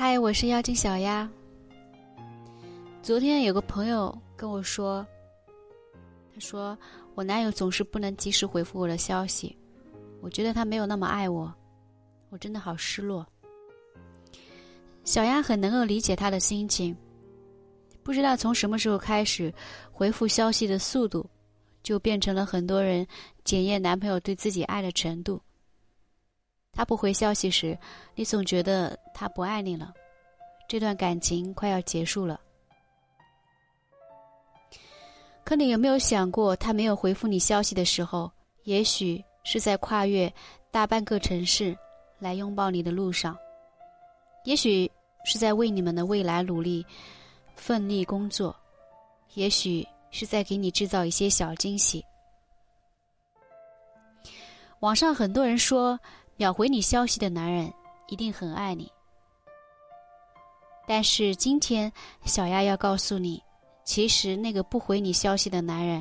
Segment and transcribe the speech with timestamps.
[0.00, 1.28] 嗨，我是妖精小鸭。
[3.02, 5.04] 昨天有个朋友跟我说，
[6.32, 6.78] 他说
[7.16, 9.58] 我男友总是不能及时回复我的消息，
[10.20, 11.52] 我觉得他没有那么爱我，
[12.28, 13.26] 我真的好失落。
[15.02, 16.96] 小鸭很能够理解他的心情，
[18.04, 19.52] 不知道从什么时候开始，
[19.90, 21.28] 回复消息的速度
[21.82, 23.04] 就变成了很多人
[23.42, 25.42] 检验男朋友对自己爱的程度。
[26.78, 27.76] 他不回消息时，
[28.14, 29.92] 你总觉得他不爱你了，
[30.68, 32.40] 这段感情快要结束了。
[35.42, 38.30] 可你有没有想过，他没有回复你消息的时候，
[38.62, 40.32] 也许是在跨越
[40.70, 41.76] 大半个城市
[42.20, 43.36] 来拥抱你的路上，
[44.44, 44.88] 也许
[45.24, 46.86] 是在为你们的未来努力、
[47.56, 48.54] 奋力工作，
[49.34, 52.04] 也许是在给你制造一些小惊喜。
[54.78, 55.98] 网上很多人说。
[56.38, 57.70] 秒回你消息的男人
[58.06, 58.88] 一定很爱你，
[60.86, 61.92] 但是今天
[62.26, 63.42] 小丫要告诉你，
[63.82, 66.00] 其实那个不回你消息的男人，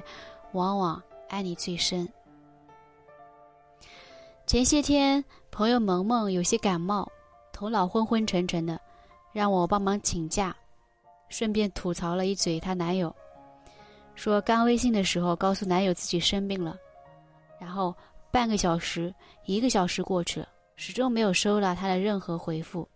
[0.51, 2.07] 往往爱你最深。
[4.45, 7.11] 前些天，朋友萌萌有些感冒，
[7.51, 8.79] 头脑昏昏沉沉的，
[9.33, 10.55] 让我帮忙请假，
[11.29, 13.13] 顺便吐槽了一嘴她男友，
[14.13, 16.77] 说刚微信的时候告诉男友自己生病了，
[17.59, 17.91] 然后。
[18.31, 19.13] 半个小时，
[19.45, 22.87] 一个小时过去了，始终没有收到他的任何回复。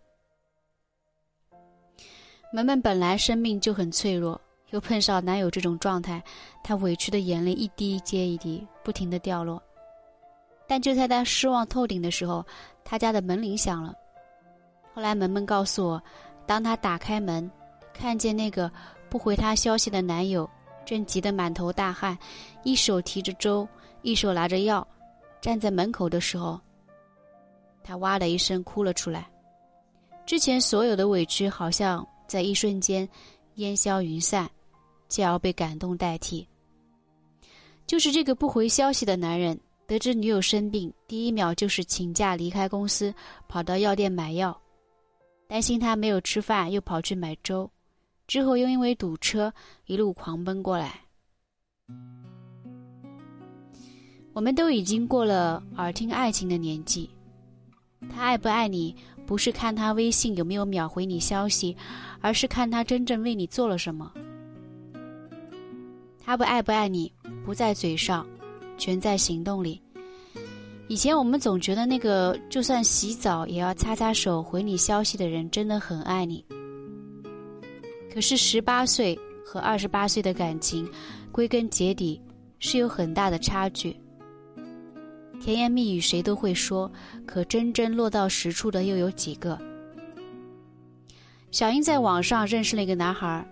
[2.52, 4.38] 萌萌本来生命就很脆弱，
[4.70, 6.22] 又碰上男友这种状态，
[6.62, 9.60] 她委屈的眼泪一滴接一滴，不停的掉落。
[10.68, 12.44] 但就在她失望透顶的时候，
[12.84, 13.94] 他家的门铃响了。
[14.94, 16.02] 后来萌萌告诉我，
[16.46, 17.50] 当她打开门，
[17.94, 18.70] 看见那个
[19.08, 20.48] 不回她消息的男友，
[20.84, 22.16] 正急得满头大汗，
[22.64, 23.66] 一手提着粥，
[24.02, 24.86] 一手拿着药。
[25.42, 26.58] 站在门口的时候，
[27.82, 29.28] 他哇的一声哭了出来。
[30.24, 33.06] 之前所有的委屈好像在一瞬间
[33.56, 34.48] 烟消云散，
[35.08, 36.46] 就要被感动代替。
[37.88, 39.58] 就是这个不回消息的男人，
[39.88, 43.12] 得知女友生病，第一秒就是请假离开公司，
[43.48, 44.56] 跑到药店买药，
[45.48, 47.68] 担心她没有吃饭，又跑去买粥，
[48.28, 49.52] 之后又因为堵车
[49.86, 51.00] 一路狂奔过来。
[54.32, 57.10] 我们都已经过了耳听爱情的年纪，
[58.10, 58.94] 他爱不爱你，
[59.26, 61.76] 不是看他微信有没有秒回你消息，
[62.20, 64.10] 而是看他真正为你做了什么。
[66.24, 67.12] 他不爱不爱你，
[67.44, 68.26] 不在嘴上，
[68.78, 69.80] 全在行动里。
[70.88, 76.44] 以前我们总觉得那个就算洗澡也要擦擦手回你消息的人真的很爱你，
[78.12, 80.88] 可是十八岁和二十八岁的感情，
[81.30, 82.20] 归根结底
[82.58, 83.94] 是有很大的差距。
[85.42, 86.88] 甜言蜜语谁都会说，
[87.26, 89.58] 可真正落到实处的又有几个？
[91.50, 93.44] 小英在网上认识了一个男孩，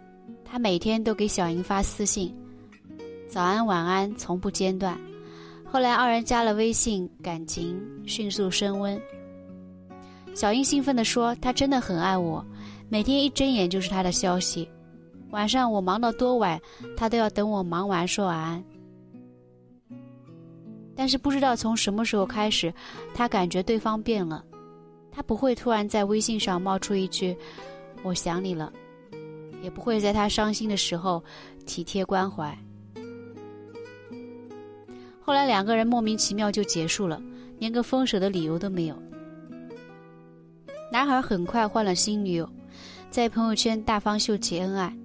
[0.44, 2.32] 他每天都给小英发私信，
[3.28, 4.96] 早安晚安从不间断。
[5.64, 8.96] 后来二人加了微信，感情迅速升温。
[10.32, 12.44] 小英兴奋地说：“他真的很爱我，
[12.88, 14.68] 每天一睁眼就是他的消息，
[15.30, 16.56] 晚上我忙到多晚，
[16.96, 18.62] 他都要等我忙完说晚安。”
[20.94, 22.72] 但是不知道从什么时候开始，
[23.14, 24.44] 他感觉对方变了。
[25.12, 27.36] 他不会突然在微信上冒出一句
[28.04, 28.72] “我想你了”，
[29.60, 31.22] 也不会在他伤心的时候
[31.66, 32.56] 体贴关怀。
[35.20, 37.20] 后来两个人莫名其妙就结束了，
[37.58, 38.96] 连个分手的理由都没有。
[40.92, 42.48] 男孩很快换了新女友，
[43.10, 44.96] 在朋友圈大方秀起恩爱，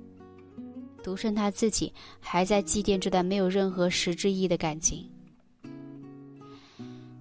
[1.03, 5.07] 独剩他自己还在祭奠这段没有任何实质意义的感情。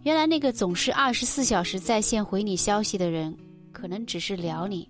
[0.04, 3.34] 原来那个总是二十四小时在线回你消息的人，
[3.72, 4.86] 可能只是聊你，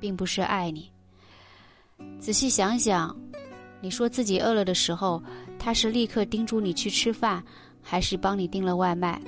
[0.00, 0.90] 并不是爱你。
[2.18, 3.14] 仔细想想，
[3.82, 5.22] 你说自己饿了的时候，
[5.58, 7.44] 他是立刻叮嘱你去吃饭，
[7.82, 9.20] 还是帮你订了外卖？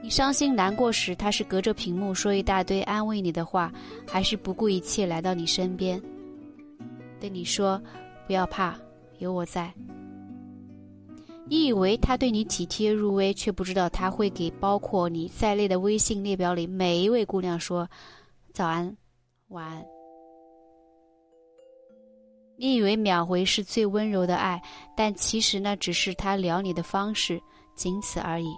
[0.00, 3.72] 你伤心难过时，他是隔着屏幕说一大堆安慰你的话，
[4.06, 6.00] 还是不顾一切来到你身边，
[7.18, 7.82] 对你说
[8.28, 8.76] ：“不要怕，
[9.18, 9.74] 有我在。”
[11.52, 17.86] 你以为他对你体贴入微，却不知道他会给包括你在内的微信列表里每一位姑娘说
[18.54, 18.96] 早安、
[19.48, 19.84] 晚安。
[22.56, 24.62] 你以为秒回是最温柔的爱，
[24.96, 27.38] 但其实那只是他撩你的方式，
[27.74, 28.50] 仅此而已。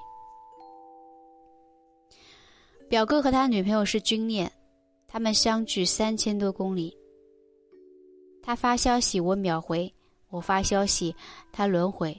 [2.88, 4.48] 表哥和他女朋友是军恋，
[5.08, 6.96] 他们相距三千多公里。
[8.40, 9.92] 他发消息我秒回，
[10.28, 11.12] 我发消息
[11.50, 12.16] 他轮回。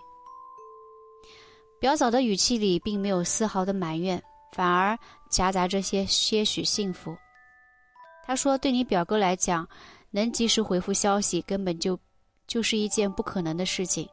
[1.85, 4.19] 表嫂的语气里并没有丝毫的埋怨，
[4.53, 4.97] 反而
[5.29, 7.15] 夹杂着些些许幸福。
[8.25, 9.69] 他说：“对你表哥来讲，
[10.09, 11.95] 能及时回复消息，根本就
[12.47, 14.09] 就是一件不可能的事情。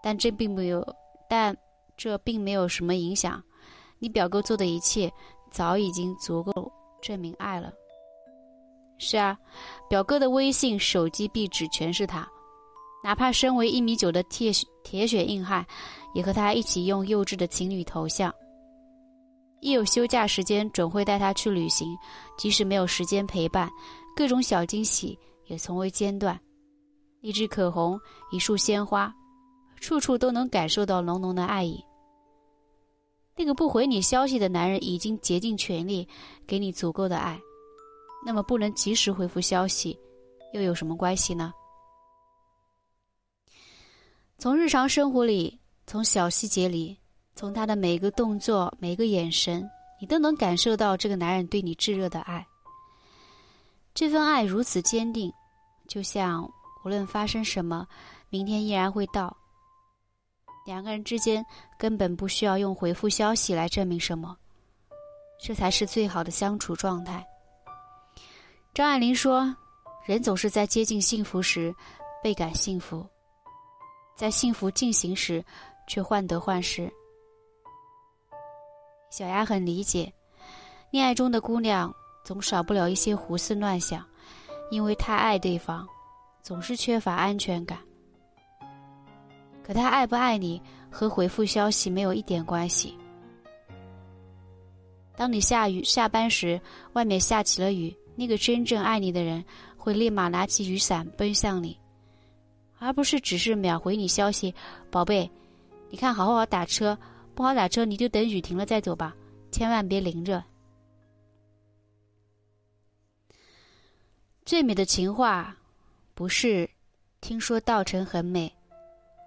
[0.00, 0.86] 但这并没有，
[1.28, 1.56] 但
[1.96, 3.42] 这并没有什么影响。
[3.98, 5.12] 你表哥做的一切，
[5.50, 6.72] 早已经足够
[7.02, 7.72] 证明爱了。
[8.96, 9.36] 是啊，
[9.90, 12.30] 表哥的微信、手机壁纸全是他。
[13.06, 14.50] 哪怕身为一米九的铁
[14.82, 15.64] 铁血硬汉，
[16.12, 18.34] 也和他一起用幼稚的情侣头像。
[19.60, 21.96] 一有休假时间，准会带他去旅行，
[22.36, 23.70] 即使没有时间陪伴，
[24.16, 25.16] 各种小惊喜
[25.46, 26.36] 也从未间断。
[27.20, 27.96] 一支口红，
[28.32, 29.14] 一束鲜花，
[29.78, 31.80] 处处都能感受到浓浓的爱意。
[33.36, 36.08] 那个不回你消息的男人，已经竭尽全力
[36.44, 37.40] 给你足够的爱，
[38.26, 39.96] 那么不能及时回复消息，
[40.52, 41.52] 又有什么关系呢？
[44.38, 46.94] 从日常生活里，从小细节里，
[47.34, 49.66] 从他的每个动作、每个眼神，
[49.98, 52.46] 你都能感受到这个男人对你炙热的爱。
[53.94, 55.32] 这份爱如此坚定，
[55.88, 56.46] 就像
[56.84, 57.88] 无论发生什么，
[58.28, 59.34] 明天依然会到。
[60.66, 61.42] 两个人之间
[61.78, 64.36] 根本不需要用回复消息来证明什么，
[65.40, 67.26] 这才是最好的相处状态。
[68.74, 69.56] 张爱玲说
[70.04, 71.74] ：“人总是在接近幸福时
[72.22, 73.06] 倍感幸福。”
[74.16, 75.44] 在幸福进行时，
[75.86, 76.90] 却患得患失。
[79.10, 80.12] 小丫很理解，
[80.90, 84.04] 恋爱中的姑娘总少不了一些胡思乱想，
[84.70, 85.86] 因为太爱对方，
[86.42, 87.78] 总是缺乏安全感。
[89.62, 90.60] 可他爱不爱你，
[90.90, 92.96] 和回复消息没有一点关系。
[95.16, 96.60] 当你下雨下班时，
[96.92, 99.44] 外面下起了雨，那个真正爱你的人
[99.76, 101.78] 会立马拿起雨伞奔向你。
[102.78, 104.54] 而不是只是秒回你消息，
[104.90, 105.30] 宝贝，
[105.90, 106.96] 你看好好打车，
[107.34, 109.14] 不好打车你就等雨停了再走吧，
[109.50, 110.42] 千万别淋着。
[114.44, 115.56] 最美的情话，
[116.14, 116.68] 不是
[117.20, 118.52] 听说稻城很美，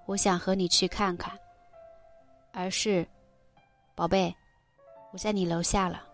[0.05, 1.37] 我想和你去看看，
[2.53, 3.05] 而是，
[3.95, 4.33] 宝贝，
[5.11, 6.08] 我在你楼下了。